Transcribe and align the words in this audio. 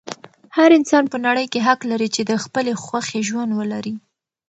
هر 0.57 0.69
انسان 0.79 1.03
په 1.11 1.17
نړۍ 1.27 1.45
کې 1.53 1.59
حق 1.67 1.79
لري 1.91 2.07
چې 2.15 2.21
د 2.29 2.31
خپلې 2.43 2.73
خوښې 2.83 3.19
ژوند 3.29 3.51
ولري. 3.59 3.93